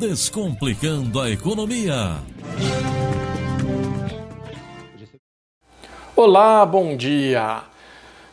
[0.00, 2.22] Descomplicando a Economia.
[6.16, 7.60] Olá, bom dia!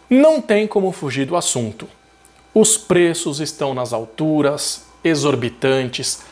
[0.10, 1.86] Não tem como fugir do assunto.
[2.54, 6.24] Os preços estão nas alturas, exorbitantes,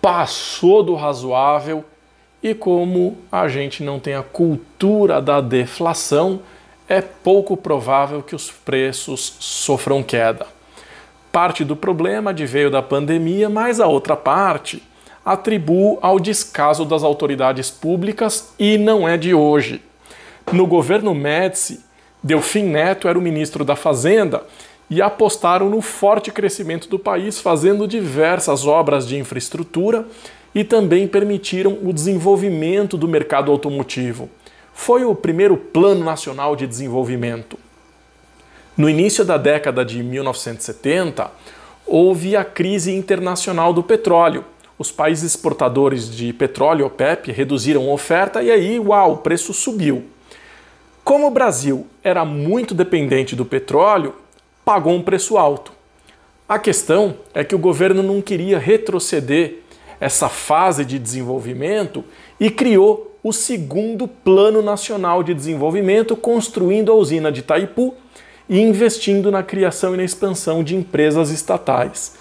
[0.00, 1.84] passou do razoável
[2.40, 6.40] e como a gente não tem a cultura da deflação,
[6.88, 10.46] é pouco provável que os preços sofram queda.
[11.34, 14.80] Parte do problema adveio da pandemia, mas a outra parte
[15.26, 19.82] atribuo ao descaso das autoridades públicas e não é de hoje.
[20.52, 21.80] No governo Médici,
[22.22, 24.44] Delfim Neto era o ministro da Fazenda
[24.88, 30.06] e apostaram no forte crescimento do país, fazendo diversas obras de infraestrutura
[30.54, 34.30] e também permitiram o desenvolvimento do mercado automotivo.
[34.72, 37.63] Foi o primeiro Plano Nacional de Desenvolvimento.
[38.76, 41.30] No início da década de 1970,
[41.86, 44.44] houve a crise internacional do petróleo.
[44.76, 50.06] Os países exportadores de petróleo, OPEP, reduziram a oferta e aí, uau, o preço subiu.
[51.04, 54.16] Como o Brasil era muito dependente do petróleo,
[54.64, 55.72] pagou um preço alto.
[56.48, 59.58] A questão é que o governo não queria retroceder
[60.00, 62.04] essa fase de desenvolvimento
[62.40, 67.94] e criou o segundo Plano Nacional de Desenvolvimento, construindo a usina de Itaipu
[68.48, 72.14] e investindo na criação e na expansão de empresas estatais.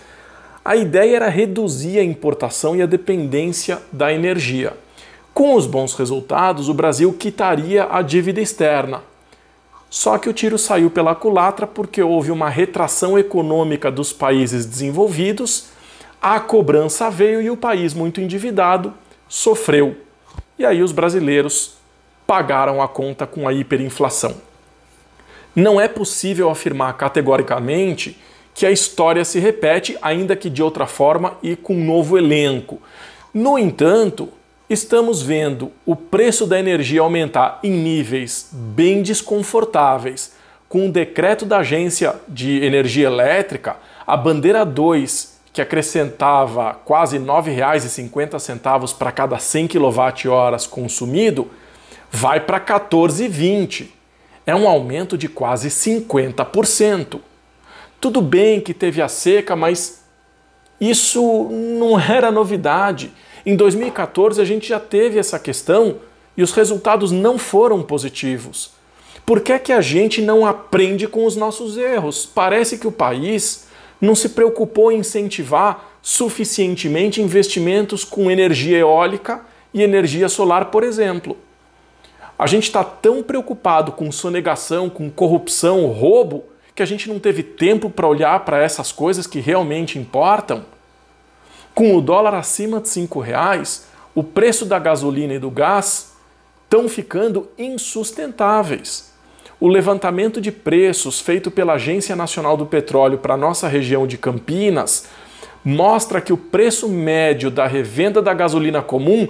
[0.64, 4.74] A ideia era reduzir a importação e a dependência da energia.
[5.34, 9.02] Com os bons resultados, o Brasil quitaria a dívida externa.
[9.90, 15.68] Só que o tiro saiu pela culatra porque houve uma retração econômica dos países desenvolvidos,
[16.22, 18.94] a cobrança veio e o país muito endividado
[19.28, 19.98] sofreu.
[20.58, 21.74] E aí os brasileiros
[22.26, 24.53] pagaram a conta com a hiperinflação.
[25.56, 28.18] Não é possível afirmar categoricamente
[28.54, 32.82] que a história se repete, ainda que de outra forma e com um novo elenco.
[33.34, 34.30] No entanto,
[34.70, 40.34] estamos vendo o preço da energia aumentar em níveis bem desconfortáveis.
[40.68, 43.78] Com o decreto da Agência de Energia Elétrica,
[44.08, 51.48] a bandeira 2, que acrescentava quase R$ 9,50 para cada 100 kWh consumido,
[52.12, 53.88] vai para 14,20
[54.46, 57.20] é um aumento de quase 50%.
[58.00, 60.04] Tudo bem que teve a seca, mas
[60.80, 61.50] isso
[61.80, 63.12] não era novidade.
[63.46, 66.00] Em 2014 a gente já teve essa questão
[66.36, 68.72] e os resultados não foram positivos.
[69.26, 72.26] Por que é que a gente não aprende com os nossos erros?
[72.26, 73.68] Parece que o país
[74.02, 79.42] não se preocupou em incentivar suficientemente investimentos com energia eólica
[79.74, 81.38] e energia solar, por exemplo.
[82.44, 86.44] A gente está tão preocupado com sonegação, com corrupção, roubo,
[86.76, 90.66] que a gente não teve tempo para olhar para essas coisas que realmente importam.
[91.74, 96.18] Com o dólar acima de cinco reais, o preço da gasolina e do gás
[96.66, 99.14] estão ficando insustentáveis.
[99.58, 105.08] O levantamento de preços feito pela Agência Nacional do Petróleo para nossa região de Campinas
[105.64, 109.30] mostra que o preço médio da revenda da gasolina comum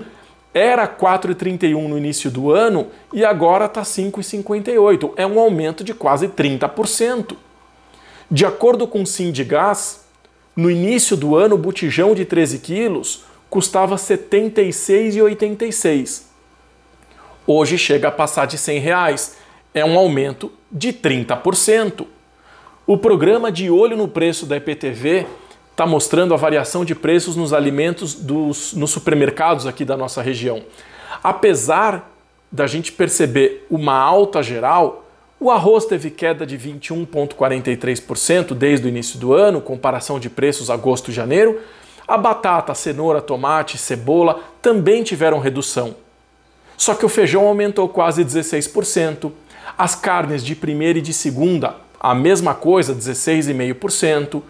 [0.54, 5.14] era 4,31 no início do ano e agora está 5,58.
[5.18, 7.36] É um aumento de quase 30%.
[8.30, 10.06] De acordo com o Sindigás,
[10.56, 16.26] no início do ano o botijão de 13 quilos custava R$ 76,86.
[17.46, 19.36] Hoje chega a passar de 100 reais.
[19.74, 22.08] É um aumento de 30%.
[22.86, 25.26] O programa de olho no preço da EPTV
[25.74, 30.62] está mostrando a variação de preços nos alimentos dos, nos supermercados aqui da nossa região.
[31.24, 32.12] Apesar
[32.52, 35.04] da gente perceber uma alta geral,
[35.40, 41.10] o arroz teve queda de 21,43% desde o início do ano, comparação de preços agosto
[41.10, 41.60] e janeiro.
[42.08, 45.96] A batata, cenoura, tomate, cebola também tiveram redução.
[46.78, 49.32] Só que o feijão aumentou quase 16%.
[49.76, 54.44] As carnes de primeira e de segunda, a mesma coisa, 16,5%.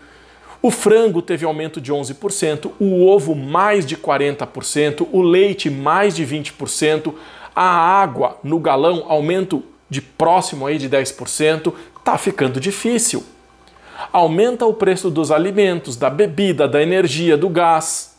[0.65, 6.25] O frango teve aumento de 11%, o ovo mais de 40%, o leite mais de
[6.25, 7.13] 20%,
[7.53, 13.25] a água no galão aumento de próximo aí de 10%, tá ficando difícil.
[14.13, 18.15] Aumenta o preço dos alimentos, da bebida, da energia, do gás.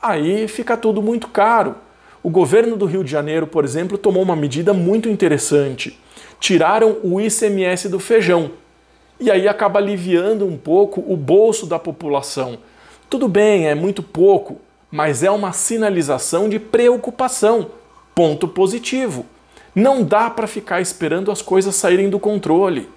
[0.00, 1.76] Aí fica tudo muito caro.
[2.22, 5.98] O governo do Rio de Janeiro, por exemplo, tomou uma medida muito interessante.
[6.38, 8.50] Tiraram o ICMS do feijão
[9.18, 12.58] e aí acaba aliviando um pouco o bolso da população.
[13.08, 14.58] Tudo bem, é muito pouco,
[14.90, 17.70] mas é uma sinalização de preocupação.
[18.14, 19.26] Ponto positivo.
[19.74, 22.88] Não dá para ficar esperando as coisas saírem do controle.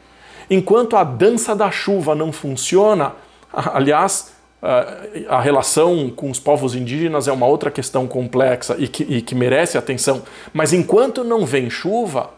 [0.49, 3.13] Enquanto a dança da chuva não funciona,
[3.53, 4.33] aliás,
[5.29, 9.35] a relação com os povos indígenas é uma outra questão complexa e que, e que
[9.35, 10.21] merece atenção,
[10.51, 12.31] mas enquanto não vem chuva,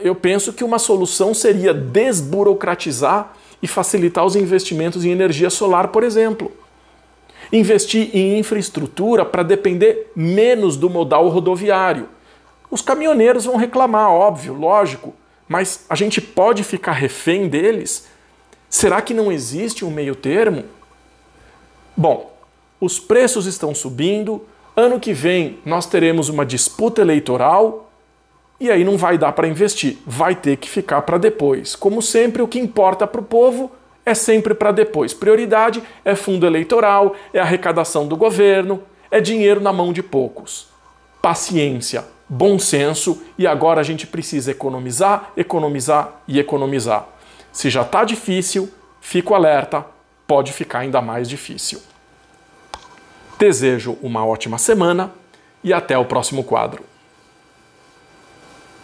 [0.00, 6.02] eu penso que uma solução seria desburocratizar e facilitar os investimentos em energia solar, por
[6.02, 6.50] exemplo.
[7.52, 12.08] Investir em infraestrutura para depender menos do modal rodoviário.
[12.70, 15.14] Os caminhoneiros vão reclamar, óbvio, lógico,
[15.46, 18.06] mas a gente pode ficar refém deles?
[18.70, 20.64] Será que não existe um meio termo?
[21.94, 22.34] Bom,
[22.80, 27.91] os preços estão subindo, ano que vem nós teremos uma disputa eleitoral
[28.62, 31.74] e aí não vai dar para investir, vai ter que ficar para depois.
[31.74, 33.72] Como sempre, o que importa para o povo
[34.06, 35.12] é sempre para depois.
[35.12, 38.80] Prioridade é fundo eleitoral, é arrecadação do governo,
[39.10, 40.68] é dinheiro na mão de poucos.
[41.20, 47.08] Paciência, bom senso e agora a gente precisa economizar, economizar e economizar.
[47.50, 48.70] Se já está difícil,
[49.00, 49.84] fico alerta,
[50.24, 51.82] pode ficar ainda mais difícil.
[53.40, 55.12] Desejo uma ótima semana
[55.64, 56.91] e até o próximo quadro.